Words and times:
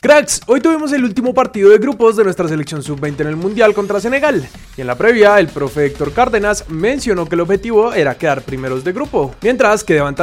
Cracks, 0.00 0.42
hoy 0.46 0.60
tuvimos 0.60 0.92
el 0.92 1.02
último 1.02 1.34
partido 1.34 1.70
de 1.70 1.78
grupos 1.78 2.16
de 2.16 2.22
nuestra 2.22 2.46
selección 2.46 2.84
sub-20 2.84 3.22
en 3.22 3.26
el 3.26 3.34
Mundial 3.34 3.74
contra 3.74 3.98
Senegal. 3.98 4.48
Y 4.76 4.80
en 4.80 4.86
la 4.86 4.94
previa, 4.94 5.40
el 5.40 5.48
profe 5.48 5.86
Héctor 5.86 6.12
Cárdenas 6.12 6.66
mencionó 6.68 7.26
que 7.26 7.34
el 7.34 7.40
objetivo 7.40 7.92
era 7.92 8.16
quedar 8.16 8.42
primeros 8.42 8.84
de 8.84 8.92
grupo. 8.92 9.34
Mientras 9.42 9.82
que 9.82 9.94
Devan 9.94 10.14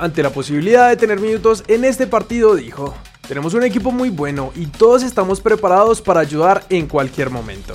ante 0.00 0.24
la 0.24 0.30
posibilidad 0.30 0.88
de 0.88 0.96
tener 0.96 1.20
minutos 1.20 1.62
en 1.68 1.84
este 1.84 2.08
partido, 2.08 2.56
dijo: 2.56 2.92
Tenemos 3.28 3.54
un 3.54 3.62
equipo 3.62 3.92
muy 3.92 4.10
bueno 4.10 4.50
y 4.56 4.66
todos 4.66 5.04
estamos 5.04 5.40
preparados 5.40 6.02
para 6.02 6.18
ayudar 6.18 6.64
en 6.68 6.88
cualquier 6.88 7.30
momento. 7.30 7.74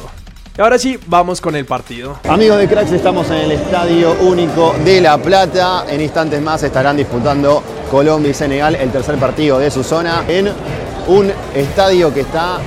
Y 0.58 0.62
ahora 0.62 0.78
sí, 0.78 1.00
vamos 1.08 1.40
con 1.40 1.56
el 1.56 1.66
partido. 1.66 2.20
Amigos 2.28 2.58
de 2.58 2.68
Cracks, 2.68 2.92
estamos 2.92 3.30
en 3.30 3.38
el 3.38 3.52
Estadio 3.54 4.12
Único 4.24 4.76
de 4.84 5.00
La 5.00 5.18
Plata. 5.18 5.86
En 5.90 6.02
instantes 6.02 6.42
más 6.42 6.64
estarán 6.64 6.98
disputando 6.98 7.64
Colombia 7.90 8.32
y 8.32 8.34
Senegal 8.34 8.76
el 8.76 8.92
tercer 8.92 9.16
partido 9.16 9.58
de 9.58 9.72
su 9.72 9.86
zona 9.86 10.26
en 10.28 10.50
un 11.08 11.32
estadio 11.54 12.14
que 12.14 12.22
está 12.22 12.60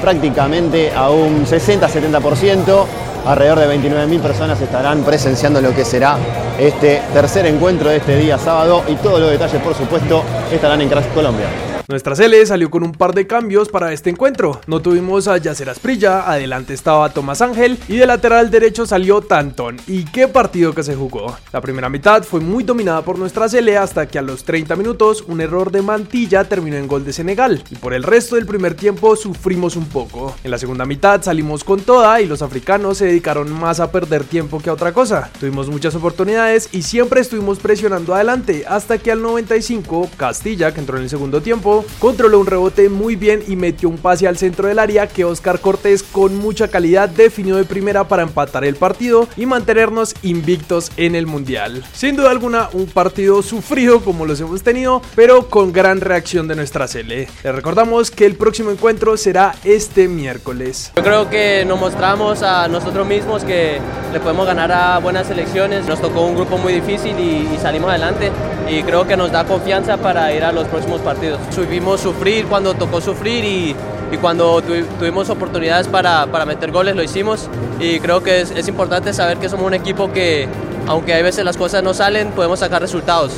prácticamente 0.00 0.92
a 0.94 1.10
un 1.10 1.46
60-70%. 1.46 2.84
Alrededor 3.26 3.58
de 3.58 3.76
29.000 3.76 4.20
personas 4.20 4.60
estarán 4.60 5.02
presenciando 5.02 5.60
lo 5.60 5.74
que 5.74 5.84
será 5.84 6.16
este 6.58 7.02
tercer 7.12 7.46
encuentro 7.46 7.90
de 7.90 7.96
este 7.96 8.16
día 8.16 8.38
sábado 8.38 8.82
y 8.88 8.94
todos 8.96 9.20
los 9.20 9.30
detalles, 9.30 9.60
por 9.62 9.74
supuesto, 9.74 10.22
estarán 10.50 10.80
en 10.80 10.88
Cracks 10.88 11.08
Colombia. 11.08 11.69
Nuestra 11.90 12.14
Cele 12.14 12.46
salió 12.46 12.70
con 12.70 12.84
un 12.84 12.92
par 12.92 13.14
de 13.14 13.26
cambios 13.26 13.68
para 13.68 13.92
este 13.92 14.10
encuentro. 14.10 14.60
No 14.68 14.80
tuvimos 14.80 15.26
a 15.26 15.38
Yacer 15.38 15.68
Asprilla, 15.68 16.30
adelante 16.30 16.72
estaba 16.72 17.12
Tomás 17.12 17.42
Ángel 17.42 17.80
y 17.88 17.96
de 17.96 18.06
lateral 18.06 18.48
derecho 18.48 18.86
salió 18.86 19.20
Tantón. 19.22 19.76
Y 19.88 20.04
qué 20.04 20.28
partido 20.28 20.72
que 20.72 20.84
se 20.84 20.94
jugó. 20.94 21.36
La 21.52 21.60
primera 21.60 21.88
mitad 21.88 22.22
fue 22.22 22.38
muy 22.38 22.62
dominada 22.62 23.02
por 23.02 23.18
nuestra 23.18 23.48
Cele 23.48 23.76
hasta 23.76 24.06
que 24.06 24.20
a 24.20 24.22
los 24.22 24.44
30 24.44 24.76
minutos 24.76 25.24
un 25.26 25.40
error 25.40 25.72
de 25.72 25.82
Mantilla 25.82 26.44
terminó 26.44 26.76
en 26.76 26.86
gol 26.86 27.04
de 27.04 27.12
Senegal. 27.12 27.64
Y 27.72 27.74
por 27.74 27.92
el 27.92 28.04
resto 28.04 28.36
del 28.36 28.46
primer 28.46 28.74
tiempo 28.74 29.16
sufrimos 29.16 29.74
un 29.74 29.86
poco. 29.86 30.36
En 30.44 30.52
la 30.52 30.58
segunda 30.58 30.86
mitad 30.86 31.20
salimos 31.24 31.64
con 31.64 31.80
toda 31.80 32.20
y 32.20 32.26
los 32.28 32.40
africanos 32.40 32.98
se 32.98 33.06
dedicaron 33.06 33.52
más 33.52 33.80
a 33.80 33.90
perder 33.90 34.22
tiempo 34.22 34.60
que 34.60 34.70
a 34.70 34.74
otra 34.74 34.92
cosa. 34.92 35.28
Tuvimos 35.40 35.68
muchas 35.68 35.96
oportunidades 35.96 36.68
y 36.70 36.82
siempre 36.82 37.20
estuvimos 37.20 37.58
presionando 37.58 38.14
adelante 38.14 38.64
hasta 38.68 38.98
que 38.98 39.10
al 39.10 39.22
95 39.22 40.08
Castilla, 40.16 40.72
que 40.72 40.78
entró 40.78 40.96
en 40.96 41.02
el 41.02 41.10
segundo 41.10 41.42
tiempo, 41.42 41.79
controló 41.98 42.40
un 42.40 42.46
rebote 42.46 42.88
muy 42.88 43.16
bien 43.16 43.42
y 43.46 43.56
metió 43.56 43.88
un 43.88 43.98
pase 43.98 44.26
al 44.26 44.38
centro 44.38 44.68
del 44.68 44.78
área 44.78 45.06
que 45.06 45.24
Oscar 45.24 45.60
Cortés 45.60 46.02
con 46.02 46.36
mucha 46.36 46.68
calidad 46.68 47.08
definió 47.08 47.56
de 47.56 47.64
primera 47.64 48.04
para 48.04 48.22
empatar 48.22 48.64
el 48.64 48.76
partido 48.76 49.28
y 49.36 49.46
mantenernos 49.46 50.14
invictos 50.22 50.90
en 50.96 51.14
el 51.14 51.26
Mundial. 51.26 51.84
Sin 51.92 52.16
duda 52.16 52.30
alguna 52.30 52.68
un 52.72 52.86
partido 52.86 53.42
sufrido 53.42 54.00
como 54.00 54.26
los 54.26 54.40
hemos 54.40 54.62
tenido, 54.62 55.02
pero 55.14 55.48
con 55.48 55.72
gran 55.72 56.00
reacción 56.00 56.48
de 56.48 56.56
nuestra 56.56 56.88
Cele. 56.88 57.28
Les 57.44 57.54
recordamos 57.54 58.10
que 58.10 58.26
el 58.26 58.36
próximo 58.36 58.70
encuentro 58.70 59.16
será 59.16 59.54
este 59.64 60.08
miércoles. 60.08 60.92
Yo 60.96 61.02
creo 61.02 61.30
que 61.30 61.64
nos 61.66 61.78
mostramos 61.78 62.42
a 62.42 62.68
nosotros 62.68 63.06
mismos 63.06 63.44
que 63.44 63.78
le 64.12 64.20
podemos 64.20 64.46
ganar 64.46 64.72
a 64.72 64.98
buenas 64.98 65.26
selecciones. 65.26 65.86
Nos 65.86 66.00
tocó 66.00 66.22
un 66.22 66.34
grupo 66.34 66.58
muy 66.58 66.72
difícil 66.72 67.18
y, 67.18 67.48
y 67.54 67.58
salimos 67.60 67.90
adelante 67.90 68.30
y 68.68 68.82
creo 68.82 69.06
que 69.06 69.16
nos 69.16 69.32
da 69.32 69.44
confianza 69.44 69.96
para 69.96 70.32
ir 70.32 70.44
a 70.44 70.52
los 70.52 70.66
próximos 70.68 71.00
partidos 71.00 71.40
vimos 71.68 72.00
sufrir 72.00 72.46
cuando 72.46 72.74
tocó 72.74 73.00
sufrir 73.00 73.44
y, 73.44 73.76
y 74.12 74.16
cuando 74.16 74.62
tuvimos 74.98 75.30
oportunidades 75.30 75.88
para, 75.88 76.26
para, 76.26 76.44
meter 76.44 76.70
goles 76.70 76.96
lo 76.96 77.02
hicimos 77.02 77.48
y 77.78 78.00
creo 78.00 78.22
que 78.22 78.40
es, 78.40 78.50
es, 78.50 78.68
importante 78.68 79.12
saber 79.12 79.38
que 79.38 79.48
somos 79.48 79.66
un 79.66 79.74
equipo 79.74 80.12
que 80.12 80.48
aunque 80.86 81.14
hay 81.14 81.22
veces 81.22 81.44
las 81.44 81.56
cosas 81.56 81.82
no 81.82 81.94
salen 81.94 82.30
podemos 82.30 82.58
sacar 82.58 82.80
resultados. 82.80 83.32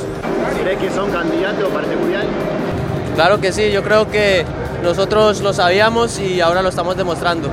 ¿Crees 0.63 0.79
que 0.79 0.91
son 0.91 1.11
candidatos 1.11 1.69
para 1.71 1.85
este 1.85 1.97
mundial? 1.97 2.27
Claro 3.15 3.41
que 3.41 3.53
sí, 3.53 3.71
yo 3.71 3.83
creo 3.83 4.11
que 4.11 4.45
nosotros 4.83 5.41
lo 5.41 5.53
sabíamos 5.53 6.19
y 6.19 6.41
ahora 6.41 6.63
lo 6.63 6.69
estamos 6.69 6.97
demostrando. 6.97 7.51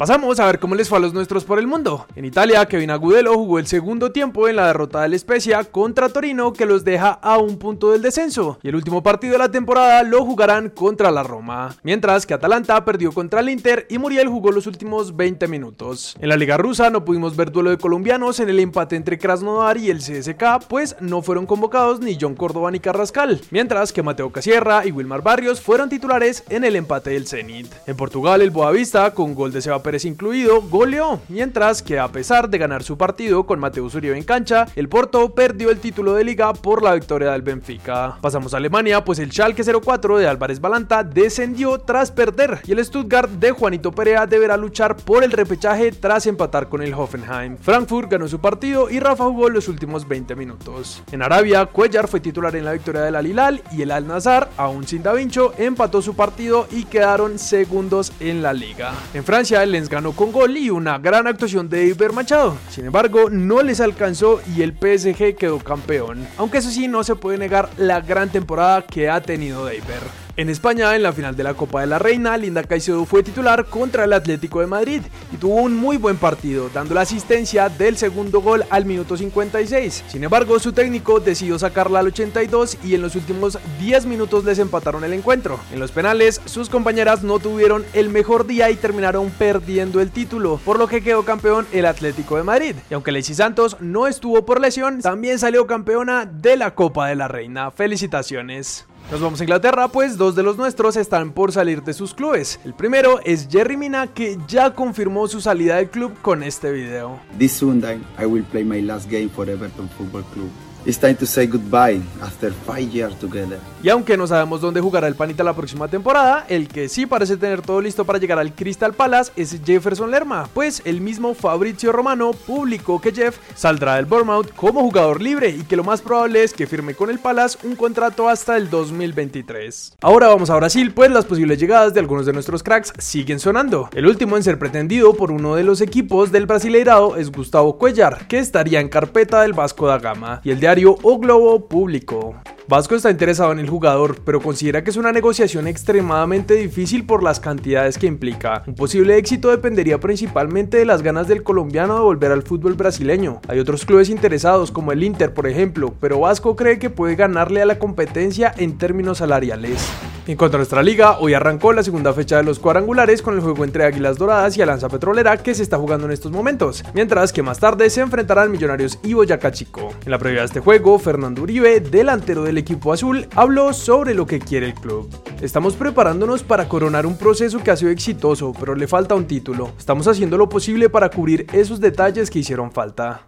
Pasamos 0.00 0.40
a 0.40 0.46
ver 0.46 0.58
cómo 0.58 0.74
les 0.74 0.88
fue 0.88 0.96
a 0.96 1.00
los 1.02 1.12
nuestros 1.12 1.44
por 1.44 1.58
el 1.58 1.66
mundo. 1.66 2.06
En 2.16 2.24
Italia, 2.24 2.64
Kevin 2.64 2.90
Agudelo 2.90 3.34
jugó 3.34 3.58
el 3.58 3.66
segundo 3.66 4.12
tiempo 4.12 4.48
en 4.48 4.56
la 4.56 4.68
derrota 4.68 5.02
del 5.02 5.18
Spezia 5.18 5.62
contra 5.64 6.08
Torino 6.08 6.54
que 6.54 6.64
los 6.64 6.84
deja 6.84 7.10
a 7.10 7.36
un 7.36 7.58
punto 7.58 7.92
del 7.92 8.00
descenso. 8.00 8.58
Y 8.62 8.68
el 8.68 8.76
último 8.76 9.02
partido 9.02 9.34
de 9.34 9.40
la 9.40 9.50
temporada 9.50 10.02
lo 10.02 10.24
jugarán 10.24 10.70
contra 10.70 11.10
la 11.10 11.22
Roma. 11.22 11.76
Mientras 11.82 12.24
que 12.24 12.32
Atalanta 12.32 12.82
perdió 12.82 13.12
contra 13.12 13.40
el 13.40 13.50
Inter 13.50 13.86
y 13.90 13.98
Muriel 13.98 14.28
jugó 14.28 14.50
los 14.52 14.66
últimos 14.66 15.14
20 15.14 15.46
minutos. 15.48 16.16
En 16.18 16.30
la 16.30 16.38
Liga 16.38 16.56
Rusa 16.56 16.88
no 16.88 17.04
pudimos 17.04 17.36
ver 17.36 17.52
duelo 17.52 17.68
de 17.68 17.76
colombianos 17.76 18.40
en 18.40 18.48
el 18.48 18.58
empate 18.58 18.96
entre 18.96 19.18
Krasnodar 19.18 19.76
y 19.76 19.90
el 19.90 19.98
CSK, 19.98 20.66
pues 20.66 20.96
no 21.00 21.20
fueron 21.20 21.44
convocados 21.44 22.00
ni 22.00 22.16
John 22.18 22.36
Córdoba 22.36 22.70
ni 22.70 22.80
Carrascal. 22.80 23.42
Mientras 23.50 23.92
que 23.92 24.02
Mateo 24.02 24.32
Casierra 24.32 24.86
y 24.86 24.92
Wilmar 24.92 25.20
Barrios 25.20 25.60
fueron 25.60 25.90
titulares 25.90 26.42
en 26.48 26.64
el 26.64 26.76
empate 26.76 27.10
del 27.10 27.26
Zenit. 27.26 27.66
En 27.86 27.98
Portugal, 27.98 28.40
el 28.40 28.48
Boavista, 28.48 29.12
con 29.12 29.34
gol 29.34 29.52
de 29.52 29.60
Seba 29.60 29.89
incluido, 30.04 30.62
goleó, 30.62 31.20
mientras 31.28 31.82
que 31.82 31.98
a 31.98 32.08
pesar 32.08 32.48
de 32.48 32.58
ganar 32.58 32.82
su 32.82 32.96
partido 32.96 33.44
con 33.44 33.58
Mateus 33.58 33.94
Uribe 33.94 34.16
en 34.16 34.24
cancha, 34.24 34.66
el 34.76 34.88
Porto 34.88 35.34
perdió 35.34 35.70
el 35.70 35.80
título 35.80 36.14
de 36.14 36.24
liga 36.24 36.52
por 36.52 36.82
la 36.82 36.94
victoria 36.94 37.32
del 37.32 37.42
Benfica. 37.42 38.16
Pasamos 38.20 38.54
a 38.54 38.58
Alemania, 38.58 39.04
pues 39.04 39.18
el 39.18 39.30
Schalke 39.30 39.62
04 39.62 40.18
de 40.18 40.28
Álvarez 40.28 40.60
Balanta 40.60 41.02
descendió 41.04 41.78
tras 41.78 42.10
perder 42.10 42.60
y 42.66 42.72
el 42.72 42.84
Stuttgart 42.84 43.30
de 43.30 43.50
Juanito 43.50 43.92
Perea 43.92 44.26
deberá 44.26 44.56
luchar 44.56 44.96
por 44.96 45.24
el 45.24 45.32
repechaje 45.32 45.92
tras 45.92 46.26
empatar 46.26 46.68
con 46.68 46.82
el 46.82 46.94
Hoffenheim. 46.94 47.56
Frankfurt 47.58 48.10
ganó 48.10 48.28
su 48.28 48.40
partido 48.40 48.88
y 48.90 49.00
Rafa 49.00 49.24
jugó 49.24 49.48
los 49.48 49.68
últimos 49.68 50.06
20 50.06 50.34
minutos. 50.36 51.02
En 51.12 51.22
Arabia, 51.22 51.66
Cuellar 51.66 52.08
fue 52.08 52.20
titular 52.20 52.54
en 52.56 52.64
la 52.64 52.72
victoria 52.72 53.02
del 53.02 53.16
Al 53.16 53.62
y 53.72 53.82
el 53.82 53.90
Al 53.90 54.06
Nazar, 54.06 54.50
aún 54.56 54.86
sin 54.86 55.02
Da 55.02 55.14
empató 55.58 56.02
su 56.02 56.14
partido 56.14 56.66
y 56.70 56.84
quedaron 56.84 57.38
segundos 57.38 58.12
en 58.20 58.42
la 58.42 58.52
liga. 58.52 58.92
En 59.14 59.24
Francia, 59.24 59.62
el 59.62 59.74
ganó 59.88 60.12
con 60.12 60.32
gol 60.32 60.56
y 60.56 60.70
una 60.70 60.98
gran 60.98 61.26
actuación 61.26 61.68
de 61.68 61.86
Iber 61.86 62.12
Machado. 62.12 62.56
Sin 62.68 62.86
embargo, 62.86 63.30
no 63.30 63.62
les 63.62 63.80
alcanzó 63.80 64.40
y 64.54 64.62
el 64.62 64.72
PSG 64.72 65.36
quedó 65.36 65.58
campeón. 65.58 66.26
Aunque 66.36 66.58
eso 66.58 66.70
sí, 66.70 66.88
no 66.88 67.04
se 67.04 67.16
puede 67.16 67.38
negar 67.38 67.70
la 67.76 68.00
gran 68.00 68.28
temporada 68.30 68.82
que 68.82 69.08
ha 69.08 69.20
tenido 69.20 69.72
Iber. 69.72 70.29
En 70.40 70.48
España, 70.48 70.96
en 70.96 71.02
la 71.02 71.12
final 71.12 71.36
de 71.36 71.44
la 71.44 71.52
Copa 71.52 71.82
de 71.82 71.86
la 71.86 71.98
Reina, 71.98 72.34
Linda 72.38 72.62
Caicedo 72.64 73.04
fue 73.04 73.22
titular 73.22 73.66
contra 73.66 74.04
el 74.04 74.14
Atlético 74.14 74.60
de 74.60 74.66
Madrid 74.66 75.02
y 75.30 75.36
tuvo 75.36 75.56
un 75.56 75.76
muy 75.76 75.98
buen 75.98 76.16
partido, 76.16 76.70
dando 76.72 76.94
la 76.94 77.02
asistencia 77.02 77.68
del 77.68 77.98
segundo 77.98 78.40
gol 78.40 78.64
al 78.70 78.86
minuto 78.86 79.18
56. 79.18 80.04
Sin 80.08 80.24
embargo, 80.24 80.58
su 80.58 80.72
técnico 80.72 81.20
decidió 81.20 81.58
sacarla 81.58 81.98
al 81.98 82.06
82 82.06 82.78
y 82.82 82.94
en 82.94 83.02
los 83.02 83.16
últimos 83.16 83.58
10 83.80 84.06
minutos 84.06 84.42
les 84.46 84.58
empataron 84.58 85.04
el 85.04 85.12
encuentro. 85.12 85.60
En 85.74 85.78
los 85.78 85.92
penales, 85.92 86.40
sus 86.46 86.70
compañeras 86.70 87.22
no 87.22 87.38
tuvieron 87.38 87.84
el 87.92 88.08
mejor 88.08 88.46
día 88.46 88.70
y 88.70 88.76
terminaron 88.76 89.28
perdiendo 89.28 90.00
el 90.00 90.10
título, 90.10 90.58
por 90.64 90.78
lo 90.78 90.88
que 90.88 91.02
quedó 91.02 91.22
campeón 91.22 91.66
el 91.70 91.84
Atlético 91.84 92.38
de 92.38 92.44
Madrid. 92.44 92.76
Y 92.88 92.94
aunque 92.94 93.12
Lacey 93.12 93.34
Santos 93.34 93.76
no 93.80 94.06
estuvo 94.06 94.46
por 94.46 94.58
lesión, 94.58 95.02
también 95.02 95.38
salió 95.38 95.66
campeona 95.66 96.24
de 96.24 96.56
la 96.56 96.74
Copa 96.74 97.08
de 97.08 97.16
la 97.16 97.28
Reina. 97.28 97.70
Felicitaciones. 97.70 98.86
Nos 99.10 99.20
vamos 99.20 99.40
a 99.40 99.42
Inglaterra, 99.42 99.88
pues 99.88 100.16
dos 100.16 100.36
de 100.36 100.44
los 100.44 100.56
nuestros 100.56 100.94
están 100.94 101.32
por 101.32 101.50
salir 101.50 101.82
de 101.82 101.94
sus 101.94 102.14
clubes. 102.14 102.60
El 102.64 102.74
primero 102.74 103.18
es 103.24 103.48
Jerry 103.50 103.76
Mina, 103.76 104.06
que 104.06 104.38
ya 104.46 104.72
confirmó 104.72 105.26
su 105.26 105.40
salida 105.40 105.76
del 105.76 105.90
club 105.90 106.14
con 106.22 106.44
este 106.44 106.70
video. 106.70 107.18
This 107.36 107.54
Sunday 107.54 108.00
I 108.20 108.26
will 108.26 108.44
play 108.44 108.62
my 108.62 108.80
last 108.80 109.10
game 109.10 109.28
for 109.28 109.50
Everton 109.50 109.88
Football 109.98 110.22
Club. 110.32 110.48
It's 110.86 110.98
time 110.98 111.14
to 111.16 111.26
say 111.26 111.46
goodbye 111.46 112.00
after 112.22 112.50
five 112.52 112.90
years 112.90 113.14
together. 113.18 113.58
Y 113.82 113.90
aunque 113.90 114.16
no 114.16 114.26
sabemos 114.26 114.62
dónde 114.62 114.80
jugará 114.80 115.08
el 115.08 115.14
Panita 115.14 115.44
la 115.44 115.52
próxima 115.52 115.88
temporada, 115.88 116.46
el 116.48 116.68
que 116.68 116.88
sí 116.88 117.04
parece 117.04 117.36
tener 117.36 117.60
todo 117.60 117.82
listo 117.82 118.06
para 118.06 118.18
llegar 118.18 118.38
al 118.38 118.54
Crystal 118.54 118.94
Palace 118.94 119.30
es 119.36 119.60
Jefferson 119.62 120.10
Lerma, 120.10 120.48
pues 120.54 120.80
el 120.86 121.02
mismo 121.02 121.34
Fabrizio 121.34 121.92
Romano 121.92 122.30
publicó 122.32 122.98
que 122.98 123.12
Jeff 123.12 123.36
saldrá 123.54 123.96
del 123.96 124.06
Bournemouth 124.06 124.54
como 124.54 124.80
jugador 124.80 125.20
libre 125.20 125.50
y 125.50 125.64
que 125.64 125.76
lo 125.76 125.84
más 125.84 126.00
probable 126.00 126.44
es 126.44 126.54
que 126.54 126.66
firme 126.66 126.94
con 126.94 127.10
el 127.10 127.18
Palace 127.18 127.58
un 127.62 127.76
contrato 127.76 128.30
hasta 128.30 128.56
el 128.56 128.70
2023. 128.70 129.98
Ahora 130.00 130.28
vamos 130.28 130.48
a 130.48 130.56
Brasil, 130.56 130.94
pues 130.94 131.10
las 131.10 131.26
posibles 131.26 131.58
llegadas 131.58 131.92
de 131.92 132.00
algunos 132.00 132.24
de 132.24 132.32
nuestros 132.32 132.62
cracks 132.62 132.94
siguen 132.96 133.38
sonando. 133.38 133.90
El 133.92 134.06
último 134.06 134.38
en 134.38 134.42
ser 134.42 134.58
pretendido 134.58 135.12
por 135.12 135.30
uno 135.30 135.56
de 135.56 135.62
los 135.64 135.82
equipos 135.82 136.32
del 136.32 136.46
Brasileirado 136.46 137.16
es 137.16 137.30
Gustavo 137.30 137.76
Cuellar, 137.76 138.26
que 138.28 138.38
estaría 138.38 138.80
en 138.80 138.88
carpeta 138.88 139.42
del 139.42 139.52
Vasco 139.52 139.86
da 139.86 139.98
Gama, 139.98 140.40
y 140.42 140.50
el 140.50 140.60
de 140.60 140.69
o 141.02 141.18
Globo 141.18 141.58
Público. 141.66 142.36
Vasco 142.68 142.94
está 142.94 143.10
interesado 143.10 143.50
en 143.52 143.58
el 143.58 143.68
jugador, 143.68 144.20
pero 144.24 144.40
considera 144.40 144.84
que 144.84 144.90
es 144.90 144.96
una 144.96 145.10
negociación 145.10 145.66
extremadamente 145.66 146.54
difícil 146.54 147.04
por 147.04 147.22
las 147.22 147.40
cantidades 147.40 147.98
que 147.98 148.06
implica. 148.06 148.62
Un 148.66 148.74
posible 148.74 149.16
éxito 149.16 149.50
dependería 149.50 149.98
principalmente 149.98 150.76
de 150.76 150.84
las 150.84 151.02
ganas 151.02 151.26
del 151.26 151.42
colombiano 151.42 151.96
de 151.96 152.02
volver 152.02 152.30
al 152.30 152.42
fútbol 152.42 152.74
brasileño. 152.74 153.40
Hay 153.48 153.58
otros 153.58 153.84
clubes 153.84 154.08
interesados 154.08 154.70
como 154.70 154.92
el 154.92 155.02
Inter, 155.02 155.34
por 155.34 155.48
ejemplo, 155.48 155.94
pero 156.00 156.20
Vasco 156.20 156.54
cree 156.54 156.78
que 156.78 156.90
puede 156.90 157.16
ganarle 157.16 157.60
a 157.60 157.66
la 157.66 157.78
competencia 157.78 158.54
en 158.56 158.78
términos 158.78 159.18
salariales. 159.18 159.90
En 160.26 160.36
cuanto 160.36 160.58
a 160.58 160.60
nuestra 160.60 160.82
liga, 160.82 161.18
hoy 161.18 161.34
arrancó 161.34 161.72
la 161.72 161.82
segunda 161.82 162.12
fecha 162.12 162.36
de 162.36 162.44
los 162.44 162.60
cuadrangulares 162.60 163.20
con 163.20 163.34
el 163.34 163.40
juego 163.40 163.64
entre 163.64 163.84
Águilas 163.84 164.16
Doradas 164.16 164.56
y 164.56 164.62
Alanza 164.62 164.88
Petrolera 164.88 165.38
que 165.38 165.54
se 165.54 165.62
está 165.64 165.76
jugando 165.76 166.06
en 166.06 166.12
estos 166.12 166.30
momentos, 166.30 166.84
mientras 166.94 167.32
que 167.32 167.42
más 167.42 167.58
tarde 167.58 167.90
se 167.90 168.00
enfrentarán 168.00 168.52
Millonarios 168.52 169.00
y 169.02 169.14
Boyacá 169.14 169.50
Chico. 169.50 169.92
En 170.04 170.10
la 170.12 170.18
previa 170.18 170.40
de 170.40 170.46
este 170.46 170.60
juego, 170.60 171.00
Fernando 171.00 171.42
Uribe, 171.42 171.80
delantero 171.80 172.44
del 172.44 172.58
equipo 172.60 172.92
azul, 172.92 173.26
habló 173.34 173.72
sobre 173.72 174.14
lo 174.14 174.26
que 174.26 174.38
quiere 174.38 174.66
el 174.66 174.74
club. 174.74 175.10
Estamos 175.40 175.74
preparándonos 175.74 176.42
para 176.42 176.68
coronar 176.68 177.06
un 177.06 177.18
proceso 177.18 177.58
que 177.58 177.70
ha 177.70 177.76
sido 177.76 177.90
exitoso, 177.90 178.52
pero 178.58 178.74
le 178.74 178.86
falta 178.86 179.14
un 179.14 179.26
título. 179.26 179.72
Estamos 179.78 180.06
haciendo 180.06 180.38
lo 180.38 180.48
posible 180.48 180.88
para 180.88 181.10
cubrir 181.10 181.46
esos 181.52 181.80
detalles 181.80 182.30
que 182.30 182.38
hicieron 182.38 182.70
falta. 182.70 183.24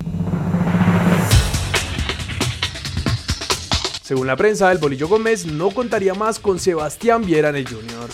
Según 4.03 4.27
la 4.27 4.37
prensa, 4.37 4.71
el 4.71 4.79
Bolillo 4.79 5.09
Gómez 5.09 5.47
no 5.47 5.71
contaría 5.71 6.13
más 6.13 6.39
con 6.39 6.59
Sebastián 6.59 7.25
Viera 7.25 7.49
en 7.49 7.57
el 7.57 7.67
Junior. 7.69 8.11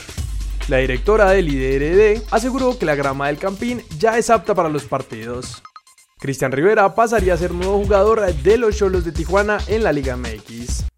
La 0.69 0.77
directora 0.77 1.31
del 1.31 1.49
IDRD 1.49 2.23
aseguró 2.31 2.79
que 2.79 2.87
la 2.87 2.95
grama 2.95 3.29
del 3.29 3.39
Campín 3.39 3.83
ya 3.99 4.19
es 4.19 4.31
apta 4.31 4.55
para 4.55 4.69
los 4.69 4.85
partidos. 4.85 5.63
Cristian 6.19 6.53
Rivera 6.53 6.95
pasaría 6.95 7.35
a 7.35 7.39
ser 7.39 7.53
nuevo 7.53 7.79
jugador 7.79 8.33
de 8.33 8.59
los 8.59 8.77
Cholos 8.77 9.05
de 9.05 9.13
Tijuana 9.13 9.59
en 9.67 9.83
la 9.83 9.93
Liga 9.93 10.17
MX. 10.17 10.98